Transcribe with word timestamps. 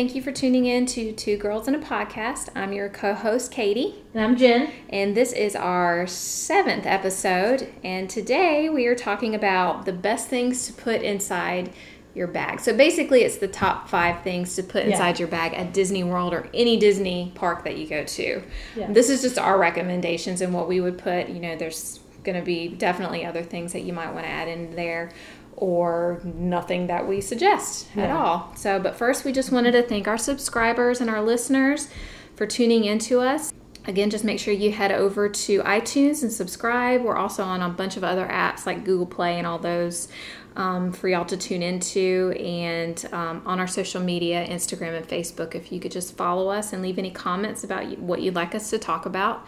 Thank 0.00 0.14
you 0.14 0.22
for 0.22 0.32
tuning 0.32 0.64
in 0.64 0.86
to 0.86 1.12
Two 1.12 1.36
Girls 1.36 1.68
in 1.68 1.74
a 1.74 1.78
Podcast. 1.78 2.48
I'm 2.54 2.72
your 2.72 2.88
co 2.88 3.12
host, 3.12 3.52
Katie. 3.52 3.96
And 4.14 4.24
I'm 4.24 4.34
Jen. 4.34 4.72
And 4.88 5.14
this 5.14 5.34
is 5.34 5.54
our 5.54 6.06
seventh 6.06 6.86
episode. 6.86 7.70
And 7.84 8.08
today 8.08 8.70
we 8.70 8.86
are 8.86 8.94
talking 8.94 9.34
about 9.34 9.84
the 9.84 9.92
best 9.92 10.28
things 10.28 10.66
to 10.68 10.72
put 10.72 11.02
inside 11.02 11.74
your 12.14 12.28
bag. 12.28 12.60
So 12.60 12.74
basically, 12.74 13.24
it's 13.24 13.36
the 13.36 13.46
top 13.46 13.90
five 13.90 14.22
things 14.22 14.56
to 14.56 14.62
put 14.62 14.86
inside 14.86 15.16
yeah. 15.16 15.18
your 15.18 15.28
bag 15.28 15.52
at 15.52 15.74
Disney 15.74 16.02
World 16.02 16.32
or 16.32 16.48
any 16.54 16.78
Disney 16.78 17.32
park 17.34 17.64
that 17.64 17.76
you 17.76 17.86
go 17.86 18.02
to. 18.02 18.42
Yeah. 18.74 18.90
This 18.90 19.10
is 19.10 19.20
just 19.20 19.38
our 19.38 19.58
recommendations 19.58 20.40
and 20.40 20.54
what 20.54 20.66
we 20.66 20.80
would 20.80 20.96
put. 20.96 21.28
You 21.28 21.40
know, 21.40 21.56
there's 21.56 22.00
going 22.24 22.38
to 22.38 22.44
be 22.44 22.68
definitely 22.68 23.26
other 23.26 23.42
things 23.42 23.74
that 23.74 23.80
you 23.80 23.92
might 23.92 24.14
want 24.14 24.24
to 24.24 24.30
add 24.30 24.48
in 24.48 24.74
there 24.76 25.10
or 25.56 26.20
nothing 26.24 26.86
that 26.86 27.06
we 27.06 27.20
suggest 27.20 27.88
yeah. 27.94 28.04
at 28.04 28.10
all. 28.10 28.52
So, 28.56 28.78
but 28.78 28.96
first, 28.96 29.24
we 29.24 29.32
just 29.32 29.52
wanted 29.52 29.72
to 29.72 29.82
thank 29.82 30.08
our 30.08 30.18
subscribers 30.18 31.00
and 31.00 31.10
our 31.10 31.22
listeners 31.22 31.88
for 32.36 32.46
tuning 32.46 32.84
into 32.84 33.20
us. 33.20 33.52
Again, 33.86 34.10
just 34.10 34.24
make 34.24 34.38
sure 34.38 34.52
you 34.52 34.72
head 34.72 34.92
over 34.92 35.28
to 35.28 35.62
iTunes 35.62 36.22
and 36.22 36.30
subscribe. 36.30 37.02
We're 37.02 37.16
also 37.16 37.42
on 37.42 37.62
a 37.62 37.68
bunch 37.68 37.96
of 37.96 38.04
other 38.04 38.26
apps 38.26 38.66
like 38.66 38.84
Google 38.84 39.06
Play 39.06 39.38
and 39.38 39.46
all 39.46 39.58
those 39.58 40.08
um, 40.56 40.92
for 40.92 41.08
y'all 41.08 41.24
to 41.24 41.36
tune 41.36 41.62
into. 41.62 42.34
And 42.38 43.02
um, 43.12 43.42
on 43.46 43.58
our 43.58 43.66
social 43.66 44.02
media, 44.02 44.46
Instagram 44.46 44.96
and 44.96 45.08
Facebook, 45.08 45.54
if 45.54 45.72
you 45.72 45.80
could 45.80 45.92
just 45.92 46.16
follow 46.16 46.48
us 46.48 46.72
and 46.72 46.82
leave 46.82 46.98
any 46.98 47.10
comments 47.10 47.64
about 47.64 47.98
what 47.98 48.20
you'd 48.20 48.34
like 48.34 48.54
us 48.54 48.70
to 48.70 48.78
talk 48.78 49.06
about 49.06 49.46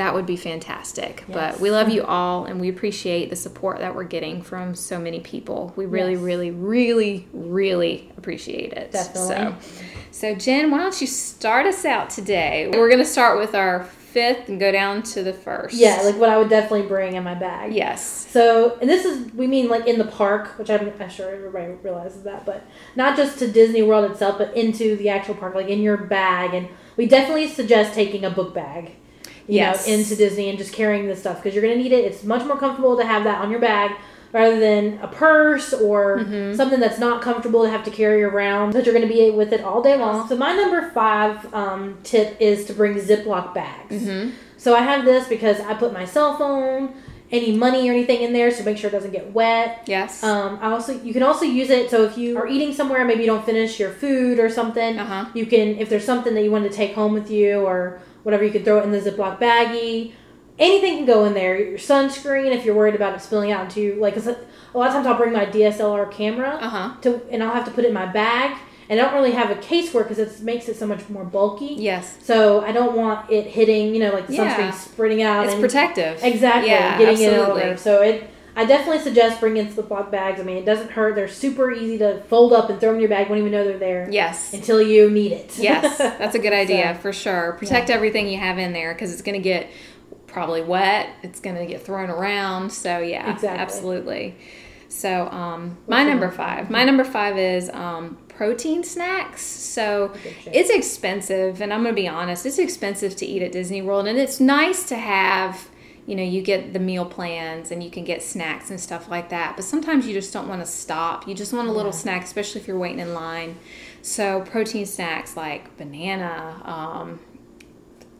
that 0.00 0.14
would 0.14 0.24
be 0.24 0.36
fantastic. 0.36 1.24
Yes. 1.28 1.52
But 1.54 1.60
we 1.60 1.70
love 1.70 1.90
you 1.90 2.02
all 2.04 2.46
and 2.46 2.58
we 2.58 2.70
appreciate 2.70 3.28
the 3.28 3.36
support 3.36 3.80
that 3.80 3.94
we're 3.94 4.04
getting 4.04 4.40
from 4.40 4.74
so 4.74 4.98
many 4.98 5.20
people. 5.20 5.74
We 5.76 5.84
really, 5.84 6.14
yes. 6.14 6.22
really, 6.22 6.50
really, 6.50 7.28
really 7.34 8.10
appreciate 8.16 8.72
it. 8.72 8.92
Definitely. 8.92 9.54
So, 9.60 9.84
so, 10.10 10.34
Jen, 10.34 10.70
why 10.70 10.78
don't 10.78 10.98
you 11.02 11.06
start 11.06 11.66
us 11.66 11.84
out 11.84 12.08
today? 12.08 12.70
We're 12.72 12.88
going 12.88 13.00
to 13.00 13.04
start 13.04 13.38
with 13.38 13.54
our 13.54 13.84
fifth 13.84 14.48
and 14.48 14.58
go 14.58 14.72
down 14.72 15.02
to 15.02 15.22
the 15.22 15.34
first. 15.34 15.74
Yeah, 15.74 16.00
like 16.02 16.16
what 16.16 16.30
I 16.30 16.38
would 16.38 16.48
definitely 16.48 16.88
bring 16.88 17.14
in 17.14 17.22
my 17.22 17.34
bag. 17.34 17.74
Yes. 17.74 18.26
So, 18.30 18.78
and 18.80 18.88
this 18.88 19.04
is, 19.04 19.30
we 19.34 19.46
mean 19.46 19.68
like 19.68 19.86
in 19.86 19.98
the 19.98 20.06
park, 20.06 20.58
which 20.58 20.70
I'm, 20.70 20.90
I'm 20.98 21.10
sure 21.10 21.30
everybody 21.30 21.74
realizes 21.82 22.22
that, 22.22 22.46
but 22.46 22.64
not 22.96 23.18
just 23.18 23.38
to 23.40 23.52
Disney 23.52 23.82
World 23.82 24.10
itself, 24.10 24.38
but 24.38 24.56
into 24.56 24.96
the 24.96 25.10
actual 25.10 25.34
park, 25.34 25.54
like 25.54 25.68
in 25.68 25.82
your 25.82 25.98
bag. 25.98 26.54
And 26.54 26.70
we 26.96 27.04
definitely 27.06 27.48
suggest 27.48 27.92
taking 27.92 28.24
a 28.24 28.30
book 28.30 28.54
bag 28.54 28.92
you 29.50 29.56
yes. 29.56 29.86
know, 29.86 29.94
into 29.94 30.14
Disney 30.14 30.48
and 30.48 30.56
just 30.56 30.72
carrying 30.72 31.06
this 31.06 31.20
stuff 31.20 31.36
because 31.36 31.54
you're 31.54 31.62
going 31.62 31.76
to 31.76 31.82
need 31.82 31.92
it. 31.92 32.04
It's 32.04 32.22
much 32.22 32.46
more 32.46 32.56
comfortable 32.56 32.96
to 32.96 33.04
have 33.04 33.24
that 33.24 33.42
on 33.42 33.50
your 33.50 33.60
bag 33.60 33.90
rather 34.32 34.60
than 34.60 34.98
a 35.02 35.08
purse 35.08 35.72
or 35.72 36.18
mm-hmm. 36.18 36.54
something 36.54 36.78
that's 36.78 36.98
not 37.00 37.20
comfortable 37.20 37.64
to 37.64 37.70
have 37.70 37.84
to 37.84 37.90
carry 37.90 38.22
around 38.22 38.72
that 38.72 38.84
you're 38.84 38.94
going 38.94 39.06
to 39.06 39.12
be 39.12 39.30
with 39.30 39.52
it 39.52 39.62
all 39.62 39.82
day 39.82 39.98
long. 39.98 40.28
So 40.28 40.36
my 40.36 40.54
number 40.54 40.90
five 40.90 41.52
um, 41.52 41.98
tip 42.04 42.36
is 42.40 42.64
to 42.66 42.72
bring 42.72 42.94
Ziploc 42.94 43.54
bags. 43.54 44.02
Mm-hmm. 44.02 44.30
So 44.56 44.76
I 44.76 44.82
have 44.82 45.04
this 45.04 45.26
because 45.26 45.58
I 45.60 45.74
put 45.74 45.92
my 45.92 46.04
cell 46.04 46.36
phone, 46.36 46.94
any 47.32 47.56
money 47.56 47.88
or 47.88 47.92
anything 47.92 48.22
in 48.22 48.32
there, 48.32 48.50
so 48.50 48.62
make 48.62 48.76
sure 48.76 48.88
it 48.88 48.92
doesn't 48.92 49.12
get 49.12 49.32
wet. 49.32 49.84
Yes. 49.86 50.22
Um, 50.22 50.58
I 50.60 50.70
also 50.70 51.00
you 51.00 51.12
can 51.12 51.22
also 51.22 51.44
use 51.44 51.70
it 51.70 51.90
so 51.90 52.04
if 52.04 52.18
you 52.18 52.36
are 52.38 52.46
eating 52.46 52.72
somewhere, 52.72 53.04
maybe 53.04 53.22
you 53.22 53.26
don't 53.26 53.44
finish 53.44 53.80
your 53.80 53.90
food 53.90 54.38
or 54.38 54.48
something. 54.48 54.98
Uh-huh. 54.98 55.30
You 55.34 55.46
can 55.46 55.76
if 55.78 55.88
there's 55.88 56.04
something 56.04 56.34
that 56.34 56.42
you 56.42 56.50
want 56.50 56.70
to 56.70 56.76
take 56.76 56.94
home 56.94 57.14
with 57.14 57.30
you 57.30 57.60
or 57.60 58.00
whatever. 58.22 58.44
You 58.44 58.50
could 58.50 58.64
throw 58.64 58.78
it 58.78 58.84
in 58.84 58.92
the 58.92 59.00
Ziploc 59.00 59.38
baggie. 59.38 60.12
Anything 60.58 60.98
can 60.98 61.06
go 61.06 61.24
in 61.24 61.34
there. 61.34 61.58
Your 61.58 61.78
sunscreen, 61.78 62.54
if 62.54 62.64
you're 62.64 62.74
worried 62.74 62.94
about 62.94 63.14
it 63.14 63.20
spilling 63.20 63.50
out 63.50 63.64
into 63.64 63.98
like 64.00 64.16
a 64.16 64.78
lot 64.78 64.88
of 64.88 64.92
times 64.92 65.06
I'll 65.06 65.16
bring 65.16 65.32
my 65.32 65.46
DSLR 65.46 66.10
camera 66.10 66.58
uh-huh. 66.60 67.00
to, 67.02 67.22
and 67.30 67.42
I'll 67.42 67.54
have 67.54 67.64
to 67.64 67.70
put 67.70 67.84
it 67.84 67.88
in 67.88 67.94
my 67.94 68.06
bag. 68.06 68.56
And 68.88 68.98
I 68.98 69.04
don't 69.04 69.14
really 69.14 69.30
have 69.30 69.50
a 69.50 69.60
case 69.60 69.88
for 69.88 70.00
it 70.00 70.08
because 70.08 70.18
it 70.18 70.42
makes 70.42 70.68
it 70.68 70.76
so 70.76 70.84
much 70.84 71.08
more 71.08 71.24
bulky. 71.24 71.76
Yes. 71.78 72.18
So 72.24 72.60
I 72.62 72.72
don't 72.72 72.96
want 72.96 73.30
it 73.30 73.46
hitting, 73.46 73.94
you 73.94 74.00
know, 74.00 74.12
like 74.12 74.26
the 74.26 74.34
yeah. 74.34 74.56
sunscreen 74.56 74.74
spreading 74.74 75.22
out. 75.22 75.44
It's 75.44 75.54
and, 75.54 75.62
protective. 75.62 76.22
Exactly. 76.24 76.70
Yeah, 76.70 76.98
getting 76.98 77.24
absolutely. 77.24 77.62
it 77.62 77.66
over. 77.66 77.76
So 77.76 78.02
it 78.02 78.28
I 78.60 78.66
definitely 78.66 79.02
suggest 79.02 79.40
bringing 79.40 79.66
Ziploc 79.68 80.10
bags. 80.10 80.38
I 80.38 80.42
mean, 80.42 80.58
it 80.58 80.66
doesn't 80.66 80.90
hurt. 80.90 81.14
They're 81.14 81.28
super 81.28 81.72
easy 81.72 81.96
to 81.96 82.20
fold 82.24 82.52
up 82.52 82.68
and 82.68 82.78
throw 82.78 82.92
in 82.92 83.00
your 83.00 83.08
bag. 83.08 83.30
Won't 83.30 83.38
even 83.40 83.52
know 83.52 83.64
they're 83.64 83.78
there. 83.78 84.06
Yes. 84.10 84.52
Until 84.52 84.82
you 84.82 85.08
need 85.08 85.32
it. 85.32 85.58
yes, 85.58 85.96
that's 85.98 86.34
a 86.34 86.38
good 86.38 86.52
idea 86.52 86.94
so, 86.94 87.00
for 87.00 87.12
sure. 87.14 87.54
Protect 87.54 87.88
yeah. 87.88 87.94
everything 87.94 88.28
you 88.28 88.36
have 88.36 88.58
in 88.58 88.74
there 88.74 88.92
because 88.92 89.14
it's 89.14 89.22
going 89.22 89.40
to 89.40 89.42
get 89.42 89.70
probably 90.26 90.60
wet. 90.60 91.08
It's 91.22 91.40
going 91.40 91.56
to 91.56 91.64
get 91.64 91.86
thrown 91.86 92.10
around. 92.10 92.70
So 92.70 92.98
yeah, 92.98 93.32
exactly. 93.32 93.48
absolutely. 93.48 94.36
So 94.88 95.28
um, 95.28 95.78
my 95.88 96.04
number 96.04 96.30
five. 96.30 96.68
My 96.68 96.84
number 96.84 97.04
five 97.04 97.38
is 97.38 97.70
um, 97.70 98.18
protein 98.28 98.84
snacks. 98.84 99.40
So 99.40 100.12
it's 100.44 100.68
expensive, 100.68 101.62
and 101.62 101.72
I'm 101.72 101.82
going 101.82 101.94
to 101.94 102.02
be 102.02 102.08
honest. 102.08 102.44
It's 102.44 102.58
expensive 102.58 103.16
to 103.16 103.26
eat 103.26 103.40
at 103.40 103.52
Disney 103.52 103.80
World, 103.80 104.06
and 104.06 104.18
it's 104.18 104.38
nice 104.38 104.86
to 104.90 104.96
have 104.96 105.70
you 106.06 106.16
know, 106.16 106.22
you 106.22 106.42
get 106.42 106.72
the 106.72 106.78
meal 106.78 107.04
plans 107.04 107.70
and 107.70 107.82
you 107.82 107.90
can 107.90 108.04
get 108.04 108.22
snacks 108.22 108.70
and 108.70 108.80
stuff 108.80 109.08
like 109.08 109.28
that. 109.28 109.56
But 109.56 109.64
sometimes 109.64 110.06
you 110.06 110.12
just 110.12 110.32
don't 110.32 110.48
want 110.48 110.60
to 110.60 110.66
stop. 110.66 111.28
You 111.28 111.34
just 111.34 111.52
want 111.52 111.68
a 111.68 111.72
little 111.72 111.92
yeah. 111.92 111.98
snack, 111.98 112.24
especially 112.24 112.60
if 112.60 112.68
you're 112.68 112.78
waiting 112.78 112.98
in 112.98 113.14
line. 113.14 113.58
So 114.02 114.40
protein 114.42 114.86
snacks 114.86 115.36
like 115.36 115.76
banana, 115.76 116.60
um, 116.64 117.20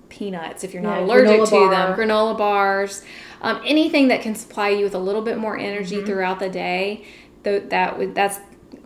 peanuts 0.08 0.64
if 0.64 0.74
you're 0.74 0.82
not 0.82 0.98
yeah, 0.98 1.04
allergic 1.04 1.44
to 1.46 1.50
bar. 1.50 1.70
them, 1.70 1.98
granola 1.98 2.36
bars, 2.36 3.04
um, 3.40 3.60
anything 3.64 4.08
that 4.08 4.20
can 4.20 4.34
supply 4.34 4.68
you 4.68 4.84
with 4.84 4.94
a 4.94 4.98
little 4.98 5.22
bit 5.22 5.38
more 5.38 5.56
energy 5.56 5.96
mm-hmm. 5.96 6.06
throughout 6.06 6.38
the 6.38 6.50
day. 6.50 7.06
That 7.42 7.70
that 7.70 8.14
that's 8.14 8.38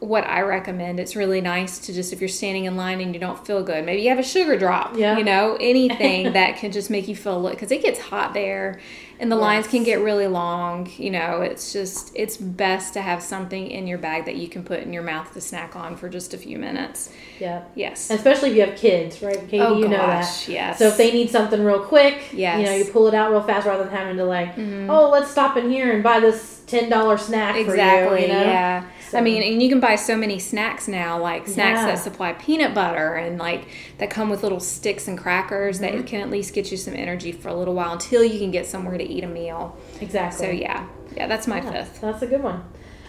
what 0.05 0.27
I 0.27 0.43
recommend. 0.43 1.01
It's 1.01 1.17
really 1.17 1.41
nice 1.41 1.79
to 1.81 1.93
just 1.93 2.13
if 2.13 2.21
you're 2.21 2.29
standing 2.29 2.67
in 2.67 2.77
line 2.77 3.01
and 3.01 3.15
you 3.15 3.21
don't 3.21 3.45
feel 3.47 3.63
good, 3.63 3.85
maybe 3.85 4.03
you 4.03 4.11
have 4.11 4.19
a 4.19 4.25
sugar 4.25 4.59
drop. 4.59 4.97
Yeah. 4.97 5.17
You 5.19 5.25
know, 5.25 5.57
anything 5.61 6.33
that 6.33 6.57
can 6.57 6.73
just 6.73 6.91
make 6.91 7.09
you 7.09 7.17
feel 7.17 7.49
because 7.49 7.71
it 7.71 7.83
gets 7.83 7.99
hot 7.99 8.35
there, 8.35 8.81
and 9.19 9.31
the 9.31 9.37
yes. 9.37 9.43
lines 9.43 9.67
can 9.69 9.85
get 9.85 10.01
really 10.01 10.27
long. 10.27 10.91
You 10.97 11.11
know, 11.11 11.41
it's 11.41 11.73
just 11.73 12.13
it's 12.15 12.37
best 12.37 12.95
to 12.95 13.03
have 13.03 13.23
something 13.23 13.67
in 13.71 13.87
your 13.87 13.99
bag 13.99 14.27
that 14.27 14.37
you 14.37 14.49
can 14.49 14.65
put 14.65 14.81
in 14.81 14.93
your 14.93 15.03
mouth 15.03 15.33
to 15.35 15.41
snack 15.41 15.77
on 15.77 15.97
for 15.97 16.09
just 16.09 16.35
a 16.35 16.39
few 16.39 16.59
minutes. 16.59 17.11
Yeah. 17.41 17.63
Yes. 17.75 18.11
Especially 18.11 18.51
if 18.51 18.57
you 18.57 18.63
have 18.63 18.77
kids, 18.77 19.23
right? 19.23 19.41
Katie, 19.49 19.61
oh, 19.61 19.77
you 19.79 19.85
gosh, 19.85 19.91
know 19.91 20.07
that. 20.07 20.45
Yes. 20.49 20.79
So 20.79 20.89
if 20.89 20.97
they 20.97 21.13
need 21.13 21.31
something 21.31 21.63
real 21.65 21.81
quick, 21.81 22.33
yes. 22.33 22.59
you 22.59 22.67
know, 22.67 22.75
you 22.75 22.85
pull 22.85 23.09
it 23.09 23.15
out 23.15 23.31
real 23.31 23.43
fast 23.43 23.67
rather 23.67 23.85
than 23.85 23.93
having 23.93 24.17
to 24.17 24.25
like, 24.25 24.55
mm-hmm. 24.57 24.91
oh, 24.91 25.11
let's 25.11 25.31
stop 25.31 25.57
in 25.57 25.71
here 25.71 25.93
and 25.93 26.03
buy 26.03 26.21
this 26.21 26.63
ten 26.67 26.89
dollar 26.89 27.19
snack 27.19 27.57
exactly, 27.57 28.09
for 28.09 28.17
you. 28.17 28.27
you 28.27 28.33
know? 28.33 28.43
Yeah. 28.43 28.85
I 29.15 29.21
mean, 29.21 29.43
and 29.43 29.63
you 29.63 29.69
can 29.69 29.81
buy 29.81 29.97
so 29.97 30.17
many 30.17 30.39
snacks 30.39 30.89
now, 30.89 31.21
like 31.21 31.47
snacks 31.47 31.81
yeah. 31.81 31.87
that 31.87 31.99
supply 31.99 32.33
peanut 32.35 32.75
butter 32.75 33.15
and 33.15 33.39
like 33.39 33.69
that 33.99 34.11
come 34.11 34.31
with 34.31 34.43
little 34.43 34.61
sticks 34.61 35.09
and 35.09 35.19
crackers 35.19 35.81
mm-hmm. 35.81 35.99
that 35.99 36.07
can 36.07 36.21
at 36.21 36.31
least 36.31 36.55
get 36.55 36.71
you 36.71 36.77
some 36.77 36.95
energy 36.95 37.33
for 37.33 37.49
a 37.49 37.55
little 37.55 37.75
while 37.75 37.93
until 37.93 38.25
you 38.25 38.39
can 38.39 38.51
get 38.51 38.67
somewhere 38.67 38.99
to 38.99 39.05
eat 39.05 39.25
a 39.25 39.29
meal. 39.29 39.77
Exactly. 40.01 40.47
So 40.47 40.53
yeah, 40.53 40.87
yeah, 41.17 41.27
that's 41.27 41.47
my 41.47 41.63
yeah, 41.63 41.71
fifth. 41.71 42.01
That's 42.01 42.23
a 42.23 42.27
good 42.27 42.43
one. 42.43 42.65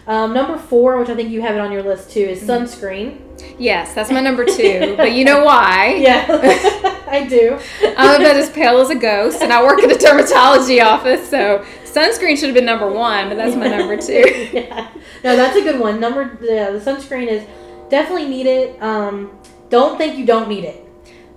Um, 0.06 0.32
number 0.32 0.56
four, 0.56 0.98
which 0.98 1.08
I 1.08 1.16
think 1.16 1.30
you 1.30 1.42
have 1.42 1.56
it 1.56 1.60
on 1.60 1.72
your 1.72 1.82
list 1.82 2.12
too, 2.12 2.20
is 2.20 2.42
mm-hmm. 2.42 2.64
sunscreen. 2.64 3.58
Yes, 3.58 3.92
that's 3.94 4.10
my 4.10 4.20
number 4.20 4.44
two. 4.44 4.94
but 4.96 5.12
you 5.12 5.24
know 5.24 5.44
why? 5.44 5.96
Yeah, 5.96 6.26
I 7.08 7.26
do. 7.26 7.58
I'm 7.96 8.20
about 8.20 8.36
as 8.36 8.50
pale 8.50 8.78
as 8.78 8.90
a 8.90 8.94
ghost, 8.94 9.42
and 9.42 9.52
I 9.52 9.62
work 9.64 9.80
at 9.80 9.90
a 9.90 9.94
dermatology 9.94 10.84
office, 10.84 11.28
so 11.28 11.64
sunscreen 11.96 12.36
should 12.36 12.46
have 12.46 12.54
been 12.54 12.66
number 12.66 12.90
one, 12.90 13.28
but 13.28 13.36
that's 13.36 13.56
my 13.56 13.68
number 13.68 13.96
two. 14.00 14.50
yeah. 14.52 14.90
No, 15.24 15.36
that's 15.36 15.56
a 15.56 15.62
good 15.62 15.80
one. 15.80 15.98
Number 15.98 16.38
yeah, 16.42 16.70
the 16.70 16.78
sunscreen 16.78 17.28
is 17.28 17.46
definitely 17.88 18.28
needed. 18.28 18.80
Um, 18.82 19.36
don't 19.70 19.96
think 19.96 20.16
you 20.18 20.26
don't 20.26 20.48
need 20.48 20.64
it. 20.64 20.82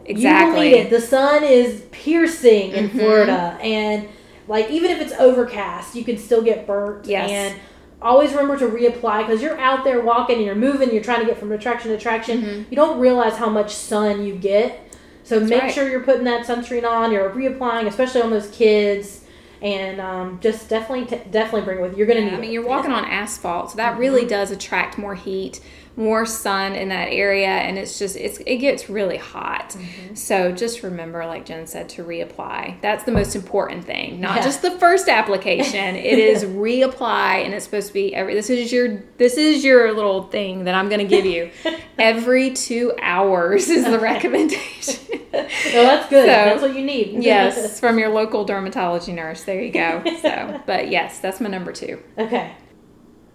Exactly. 0.06 0.70
You 0.70 0.76
need 0.76 0.82
it. 0.82 0.90
The 0.90 1.02
sun 1.02 1.44
is 1.44 1.86
piercing 1.92 2.72
in 2.72 2.90
mm-hmm. 2.90 3.00
Florida, 3.00 3.58
and 3.62 4.10
like 4.48 4.70
even 4.70 4.92
if 4.92 5.00
it's 5.02 5.14
overcast, 5.14 5.96
you 5.96 6.04
can 6.04 6.18
still 6.18 6.42
get 6.42 6.68
burnt. 6.68 7.06
Yes. 7.06 7.30
And 7.30 7.60
always 8.02 8.32
remember 8.32 8.58
to 8.58 8.68
reapply 8.68 9.28
because 9.28 9.42
you're 9.42 9.60
out 9.60 9.84
there 9.84 10.02
walking 10.02 10.38
and 10.38 10.46
you're 10.46 10.56
moving. 10.56 10.92
You're 10.92 11.04
trying 11.04 11.22
to 11.22 11.26
get 11.26 11.38
from 11.38 11.52
attraction 11.52 11.92
to 11.92 11.98
attraction. 11.98 12.42
Mm-hmm. 12.42 12.64
You 12.70 12.76
don't 12.76 13.00
realize 13.00 13.38
how 13.38 13.50
much 13.50 13.74
sun 13.74 14.26
you 14.26 14.36
get. 14.36 14.86
So 15.24 15.40
That's 15.40 15.50
make 15.50 15.62
right. 15.62 15.74
sure 15.74 15.88
you're 15.88 16.04
putting 16.04 16.24
that 16.24 16.48
sunscreen 16.48 16.90
on. 16.90 17.12
You're 17.12 17.30
reapplying, 17.30 17.86
especially 17.86 18.22
on 18.22 18.32
those 18.32 18.50
kids 18.50 19.19
and 19.62 20.00
um, 20.00 20.40
just 20.42 20.70
definitely 20.70 21.06
t- 21.06 21.24
definitely 21.30 21.62
bring 21.62 21.80
it 21.80 21.82
with 21.82 21.92
you. 21.92 22.00
You're 22.00 22.08
gonna 22.08 22.22
yeah, 22.22 22.32
need. 22.32 22.38
I 22.38 22.40
mean, 22.42 22.52
you're 22.52 22.66
walking 22.66 22.92
on 22.92 23.06
asphalt, 23.06 23.72
so 23.72 23.78
that 23.78 23.92
mm-hmm. 23.92 24.02
really 24.02 24.26
does 24.26 24.52
attract 24.52 24.98
more 24.98 25.16
heat 25.16 25.62
more 26.00 26.26
sun 26.26 26.76
in 26.76 26.88
that 26.88 27.10
area 27.10 27.50
and 27.50 27.78
it's 27.78 28.00
just 28.00 28.16
it's 28.16 28.38
it 28.46 28.56
gets 28.58 28.90
really 28.90 29.18
hot. 29.18 29.72
Mm-hmm. 29.72 30.16
so 30.16 30.52
just 30.54 30.82
remember 30.82 31.26
like 31.26 31.46
jen 31.46 31.68
said 31.68 31.90
to 31.90 32.04
reapply. 32.06 32.80
That's 32.82 33.04
the 33.04 33.12
most 33.12 33.36
important 33.36 33.84
thing 33.84 34.22
not 34.22 34.38
yeah. 34.38 34.44
just 34.44 34.62
the 34.62 34.72
first 34.72 35.10
application. 35.10 35.96
It 36.10 36.18
is 36.18 36.46
reapply 36.46 37.44
and 37.44 37.54
it's 37.54 37.66
supposed 37.66 37.90
to 37.90 37.94
be 37.94 38.16
every 38.16 38.34
this 38.34 38.50
is 38.50 38.72
your 38.72 39.04
this 39.18 39.36
is 39.36 39.64
your 39.64 39.94
little 39.94 40.24
thing 40.24 40.64
that 40.64 40.74
i'm 40.74 40.88
going 40.88 41.00
to 41.00 41.06
give 41.06 41.26
you. 41.26 41.52
Every 42.00 42.52
two 42.52 42.94
hours 43.02 43.68
is 43.68 43.84
the 43.84 44.00
recommendation. 44.00 45.06
Well 45.32 45.84
that's 45.84 46.10
good. 46.10 46.24
So, 46.24 46.26
that's 46.26 46.62
what 46.62 46.76
you 46.76 46.84
need. 46.84 47.24
yes 47.24 47.80
from 47.80 48.00
your 48.00 48.10
local 48.10 48.46
dermatology 48.46 49.14
nurse. 49.14 49.44
There 49.44 49.62
you 49.62 49.72
go. 49.72 50.02
So 50.22 50.62
but 50.66 50.90
yes 50.90 51.20
that's 51.20 51.40
my 51.40 51.50
number 51.50 51.72
two. 51.72 52.02
Okay 52.18 52.52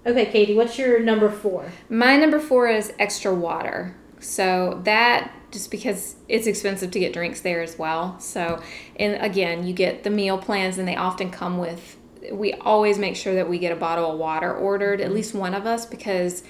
Okay, 0.06 0.26
Katie, 0.26 0.54
what's 0.54 0.78
your 0.78 1.00
number 1.00 1.30
four? 1.30 1.72
My 1.88 2.16
number 2.16 2.38
four 2.38 2.68
is 2.68 2.92
extra 2.98 3.34
water. 3.34 3.96
So 4.20 4.80
that 4.84 5.32
just 5.50 5.70
because 5.70 6.16
it's 6.28 6.46
expensive 6.46 6.90
to 6.90 6.98
get 6.98 7.12
drinks 7.12 7.40
there 7.40 7.62
as 7.62 7.78
well. 7.78 8.18
So, 8.20 8.60
and 8.96 9.22
again, 9.22 9.66
you 9.66 9.72
get 9.72 10.02
the 10.02 10.10
meal 10.10 10.36
plans, 10.36 10.78
and 10.78 10.86
they 10.86 10.96
often 10.96 11.30
come 11.30 11.58
with. 11.58 11.96
We 12.32 12.54
always 12.54 12.98
make 12.98 13.16
sure 13.16 13.34
that 13.34 13.48
we 13.48 13.58
get 13.58 13.70
a 13.70 13.76
bottle 13.76 14.12
of 14.12 14.18
water 14.18 14.52
ordered, 14.52 15.00
at 15.00 15.12
least 15.12 15.34
one 15.34 15.54
of 15.54 15.64
us, 15.64 15.86
because 15.86 16.42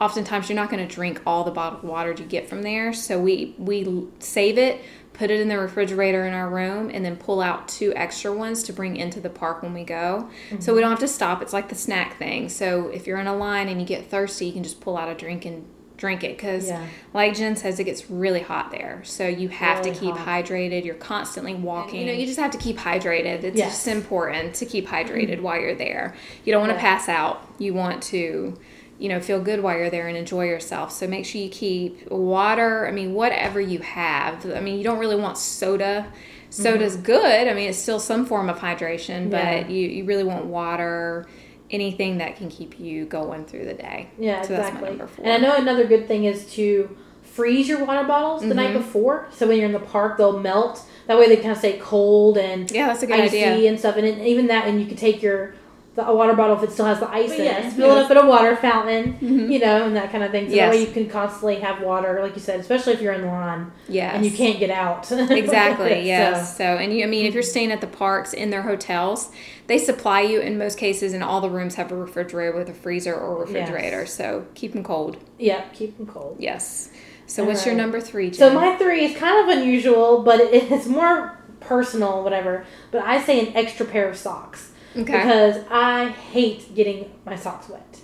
oftentimes 0.00 0.48
you're 0.48 0.56
not 0.56 0.70
going 0.70 0.86
to 0.86 0.92
drink 0.92 1.20
all 1.26 1.44
the 1.44 1.50
bottled 1.50 1.82
water 1.82 2.12
you 2.12 2.24
get 2.24 2.48
from 2.48 2.62
there. 2.62 2.92
So 2.92 3.20
we 3.20 3.54
we 3.58 4.08
save 4.18 4.56
it, 4.58 4.80
put 5.12 5.30
it 5.30 5.40
in 5.40 5.48
the 5.48 5.58
refrigerator 5.58 6.26
in 6.26 6.32
our 6.32 6.48
room, 6.48 6.90
and 6.92 7.04
then 7.04 7.16
pull 7.16 7.40
out 7.40 7.68
two 7.68 7.92
extra 7.94 8.32
ones 8.32 8.62
to 8.64 8.72
bring 8.72 8.96
into 8.96 9.20
the 9.20 9.30
park 9.30 9.62
when 9.62 9.74
we 9.74 9.84
go. 9.84 10.28
Mm-hmm. 10.48 10.60
So 10.60 10.74
we 10.74 10.80
don't 10.80 10.90
have 10.90 11.00
to 11.00 11.08
stop. 11.08 11.42
It's 11.42 11.52
like 11.52 11.68
the 11.68 11.74
snack 11.74 12.18
thing. 12.18 12.48
So 12.48 12.88
if 12.88 13.06
you're 13.06 13.18
in 13.18 13.26
a 13.26 13.36
line 13.36 13.68
and 13.68 13.80
you 13.80 13.86
get 13.86 14.10
thirsty, 14.10 14.46
you 14.46 14.52
can 14.52 14.62
just 14.62 14.80
pull 14.80 14.96
out 14.96 15.08
a 15.08 15.14
drink 15.14 15.44
and 15.44 15.66
drink 16.00 16.24
it 16.24 16.34
because 16.34 16.68
yeah. 16.68 16.86
like 17.12 17.34
jen 17.34 17.54
says 17.54 17.78
it 17.78 17.84
gets 17.84 18.08
really 18.08 18.40
hot 18.40 18.70
there 18.70 19.02
so 19.04 19.28
you 19.28 19.50
have 19.50 19.80
really 19.80 19.92
to 19.92 20.00
keep 20.00 20.16
hot. 20.16 20.46
hydrated 20.46 20.82
you're 20.82 20.94
constantly 20.94 21.54
walking 21.54 21.98
and, 21.98 22.00
you 22.00 22.06
know 22.06 22.18
you 22.18 22.24
just 22.24 22.38
have 22.38 22.50
to 22.50 22.56
keep 22.56 22.78
hydrated 22.78 23.44
it's 23.44 23.58
yes. 23.58 23.72
just 23.72 23.86
important 23.86 24.54
to 24.54 24.64
keep 24.64 24.86
hydrated 24.86 25.34
mm-hmm. 25.34 25.42
while 25.42 25.60
you're 25.60 25.74
there 25.74 26.16
you 26.42 26.54
don't 26.54 26.62
want 26.62 26.70
to 26.70 26.76
yeah. 26.76 26.80
pass 26.80 27.06
out 27.06 27.46
you 27.58 27.74
want 27.74 28.02
to 28.02 28.58
you 29.00 29.08
know, 29.08 29.18
feel 29.18 29.40
good 29.40 29.62
while 29.62 29.76
you're 29.76 29.90
there 29.90 30.08
and 30.08 30.16
enjoy 30.16 30.44
yourself. 30.44 30.92
So 30.92 31.08
make 31.08 31.24
sure 31.24 31.40
you 31.40 31.48
keep 31.48 32.10
water. 32.10 32.86
I 32.86 32.92
mean, 32.92 33.14
whatever 33.14 33.58
you 33.58 33.78
have. 33.78 34.44
I 34.44 34.60
mean, 34.60 34.76
you 34.76 34.84
don't 34.84 34.98
really 34.98 35.16
want 35.16 35.38
soda. 35.38 36.12
Soda's 36.50 36.94
mm-hmm. 36.94 37.04
good. 37.04 37.48
I 37.48 37.54
mean, 37.54 37.70
it's 37.70 37.78
still 37.78 37.98
some 37.98 38.26
form 38.26 38.50
of 38.50 38.58
hydration, 38.58 39.30
yeah. 39.30 39.62
but 39.62 39.70
you, 39.70 39.88
you 39.88 40.04
really 40.04 40.24
want 40.24 40.44
water, 40.44 41.26
anything 41.70 42.18
that 42.18 42.36
can 42.36 42.50
keep 42.50 42.78
you 42.78 43.06
going 43.06 43.46
through 43.46 43.64
the 43.64 43.74
day. 43.74 44.10
Yeah, 44.18 44.42
so 44.42 44.54
exactly. 44.54 45.00
And 45.24 45.32
I 45.32 45.38
know 45.38 45.56
another 45.56 45.86
good 45.86 46.06
thing 46.06 46.24
is 46.24 46.52
to 46.52 46.94
freeze 47.22 47.68
your 47.68 47.82
water 47.84 48.06
bottles 48.06 48.42
the 48.42 48.48
mm-hmm. 48.48 48.56
night 48.56 48.72
before. 48.74 49.28
So 49.32 49.48
when 49.48 49.56
you're 49.56 49.66
in 49.66 49.72
the 49.72 49.78
park, 49.78 50.18
they'll 50.18 50.38
melt. 50.38 50.82
That 51.06 51.18
way 51.18 51.28
they 51.28 51.36
kind 51.36 51.52
of 51.52 51.58
stay 51.58 51.78
cold 51.78 52.36
and 52.36 52.70
yeah, 52.70 52.88
that's 52.88 53.02
a 53.02 53.06
good 53.06 53.18
idea. 53.18 53.70
and 53.70 53.78
stuff. 53.78 53.96
And 53.96 54.06
even 54.06 54.48
that, 54.48 54.66
and 54.66 54.78
you 54.78 54.86
can 54.86 54.96
take 54.96 55.22
your 55.22 55.54
the, 56.00 56.08
a 56.08 56.14
water 56.14 56.34
bottle 56.34 56.56
if 56.56 56.62
it 56.62 56.72
still 56.72 56.86
has 56.86 57.00
the 57.00 57.08
ice 57.10 57.32
in 57.32 57.44
yes, 57.44 57.72
it. 57.72 57.76
Fill 57.76 57.96
it 57.96 58.04
up 58.04 58.10
at 58.10 58.16
a 58.16 58.26
water 58.26 58.56
fountain, 58.56 59.14
mm-hmm. 59.14 59.50
you 59.50 59.58
know, 59.58 59.86
and 59.86 59.96
that 59.96 60.10
kind 60.10 60.24
of 60.24 60.30
thing. 60.30 60.48
So 60.48 60.54
yes. 60.54 60.72
that 60.72 60.76
way 60.76 60.86
you 60.86 60.92
can 60.92 61.08
constantly 61.08 61.60
have 61.60 61.82
water, 61.82 62.20
like 62.22 62.34
you 62.34 62.40
said, 62.40 62.60
especially 62.60 62.94
if 62.94 63.00
you're 63.00 63.12
in 63.12 63.22
the 63.22 63.26
line. 63.26 63.70
Yeah. 63.88 64.14
And 64.14 64.24
you 64.24 64.30
can't 64.30 64.58
get 64.58 64.70
out. 64.70 65.10
exactly. 65.12 66.06
Yes. 66.06 66.56
So. 66.56 66.58
so, 66.58 66.64
and 66.64 66.92
you, 66.92 67.04
I 67.04 67.06
mean, 67.06 67.26
if 67.26 67.34
you're 67.34 67.42
staying 67.42 67.72
at 67.72 67.80
the 67.80 67.86
parks 67.86 68.32
in 68.32 68.50
their 68.50 68.62
hotels, 68.62 69.30
they 69.66 69.78
supply 69.78 70.22
you 70.22 70.40
in 70.40 70.58
most 70.58 70.78
cases, 70.78 71.12
and 71.12 71.22
all 71.22 71.40
the 71.40 71.50
rooms 71.50 71.76
have 71.76 71.92
a 71.92 71.96
refrigerator 71.96 72.56
with 72.56 72.68
a 72.68 72.74
freezer 72.74 73.14
or 73.14 73.40
refrigerator. 73.40 74.00
Yes. 74.00 74.14
So 74.14 74.46
keep 74.54 74.72
them 74.72 74.82
cold. 74.82 75.18
Yeah, 75.38 75.64
keep 75.72 75.96
them 75.96 76.06
cold. 76.06 76.36
Yes. 76.38 76.90
So 77.26 77.44
what's 77.44 77.60
right. 77.60 77.66
your 77.66 77.76
number 77.76 78.00
three? 78.00 78.30
Jen? 78.30 78.38
So 78.38 78.54
my 78.54 78.74
three 78.76 79.04
is 79.04 79.16
kind 79.16 79.48
of 79.48 79.56
unusual, 79.56 80.22
but 80.22 80.40
it's 80.52 80.86
more 80.86 81.38
personal, 81.60 82.24
whatever. 82.24 82.66
But 82.90 83.02
I 83.02 83.22
say 83.22 83.46
an 83.46 83.56
extra 83.56 83.86
pair 83.86 84.08
of 84.08 84.16
socks. 84.16 84.72
Okay. 84.96 85.04
Because 85.04 85.64
I 85.70 86.08
hate 86.08 86.74
getting 86.74 87.10
my 87.24 87.36
socks 87.36 87.68
wet. 87.68 88.00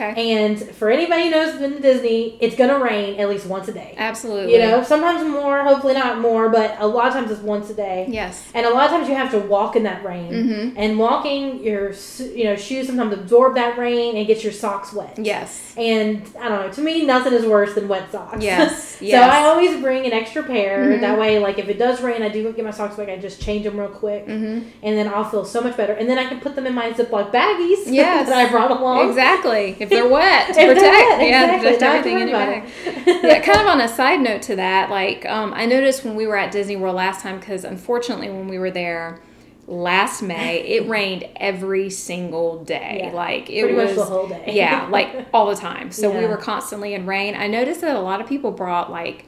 Okay. 0.00 0.36
And 0.36 0.60
for 0.60 0.90
anybody 0.90 1.24
who 1.24 1.30
knows 1.30 1.58
been 1.58 1.72
to 1.72 1.80
Disney, 1.80 2.38
it's 2.40 2.54
gonna 2.54 2.78
rain 2.78 3.18
at 3.18 3.28
least 3.28 3.46
once 3.46 3.66
a 3.68 3.72
day. 3.72 3.94
Absolutely. 3.96 4.52
You 4.52 4.60
know, 4.60 4.82
sometimes 4.84 5.28
more, 5.28 5.64
hopefully 5.64 5.94
not 5.94 6.20
more, 6.20 6.48
but 6.48 6.76
a 6.78 6.86
lot 6.86 7.08
of 7.08 7.14
times 7.14 7.30
it's 7.30 7.40
once 7.40 7.68
a 7.70 7.74
day. 7.74 8.06
Yes. 8.08 8.48
And 8.54 8.64
a 8.64 8.70
lot 8.70 8.84
of 8.84 8.90
times 8.92 9.08
you 9.08 9.16
have 9.16 9.30
to 9.32 9.40
walk 9.40 9.74
in 9.74 9.82
that 9.82 10.04
rain. 10.04 10.32
Mm-hmm. 10.32 10.78
And 10.78 10.98
walking 10.98 11.62
your 11.64 11.92
you 12.18 12.44
know 12.44 12.56
shoes 12.56 12.86
sometimes 12.86 13.12
absorb 13.12 13.56
that 13.56 13.76
rain 13.76 14.16
and 14.16 14.26
get 14.26 14.44
your 14.44 14.52
socks 14.52 14.92
wet. 14.92 15.18
Yes. 15.18 15.74
And 15.76 16.22
I 16.40 16.48
don't 16.48 16.66
know. 16.66 16.72
To 16.72 16.80
me, 16.80 17.04
nothing 17.04 17.32
is 17.32 17.44
worse 17.44 17.74
than 17.74 17.88
wet 17.88 18.12
socks. 18.12 18.42
Yes. 18.42 18.98
yes. 19.00 19.12
so 19.12 19.36
I 19.36 19.44
always 19.48 19.80
bring 19.80 20.06
an 20.06 20.12
extra 20.12 20.44
pair. 20.44 20.84
Mm-hmm. 20.84 21.00
That 21.00 21.18
way, 21.18 21.40
like 21.40 21.58
if 21.58 21.68
it 21.68 21.78
does 21.78 22.00
rain, 22.00 22.22
I 22.22 22.28
do 22.28 22.52
get 22.52 22.64
my 22.64 22.70
socks 22.70 22.96
wet. 22.96 23.10
I 23.10 23.16
just 23.16 23.42
change 23.42 23.64
them 23.64 23.78
real 23.78 23.88
quick, 23.88 24.26
mm-hmm. 24.26 24.68
and 24.82 24.96
then 24.96 25.08
I'll 25.08 25.28
feel 25.28 25.44
so 25.44 25.60
much 25.60 25.76
better. 25.76 25.92
And 25.92 26.08
then 26.08 26.18
I 26.18 26.26
can 26.26 26.40
put 26.40 26.54
them 26.54 26.66
in 26.66 26.74
my 26.74 26.92
Ziploc 26.92 27.32
baggies. 27.32 27.86
Yes. 27.98 28.28
that 28.28 28.46
I 28.46 28.48
brought 28.48 28.70
along. 28.70 29.08
Exactly. 29.08 29.76
If 29.80 29.87
they're 29.88 30.08
wet, 30.08 30.48
to 30.48 30.54
protect. 30.54 30.76
Wet, 30.76 31.28
yeah, 31.28 31.56
exactly. 31.56 31.86
everything 31.86 32.20
in 32.20 32.28
your 32.28 32.38
bag. 32.38 32.70
yeah, 33.06 33.40
kind 33.40 33.60
of 33.60 33.66
on 33.66 33.80
a 33.80 33.88
side 33.88 34.20
note 34.20 34.42
to 34.42 34.56
that, 34.56 34.90
like 34.90 35.26
um, 35.26 35.52
I 35.54 35.66
noticed 35.66 36.04
when 36.04 36.14
we 36.14 36.26
were 36.26 36.36
at 36.36 36.52
Disney 36.52 36.76
World 36.76 36.96
last 36.96 37.22
time, 37.22 37.38
because 37.38 37.64
unfortunately 37.64 38.28
when 38.28 38.48
we 38.48 38.58
were 38.58 38.70
there 38.70 39.20
last 39.68 40.22
May, 40.22 40.60
it 40.60 40.88
rained 40.88 41.24
every 41.36 41.90
single 41.90 42.64
day. 42.64 43.02
Yeah, 43.04 43.12
like 43.12 43.50
it 43.50 43.74
was 43.74 43.94
the 43.94 44.04
whole 44.04 44.28
day. 44.28 44.44
yeah, 44.48 44.88
like 44.90 45.28
all 45.32 45.46
the 45.46 45.56
time. 45.56 45.92
So 45.92 46.12
yeah. 46.12 46.20
we 46.20 46.26
were 46.26 46.38
constantly 46.38 46.94
in 46.94 47.06
rain. 47.06 47.34
I 47.34 47.46
noticed 47.46 47.82
that 47.82 47.94
a 47.94 48.00
lot 48.00 48.20
of 48.20 48.26
people 48.26 48.50
brought 48.50 48.90
like 48.90 49.26